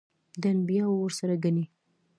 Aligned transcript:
د 0.41 0.43
انبیاوو 0.53 0.99
ورثه 1.03 1.35
ګڼي. 1.43 1.65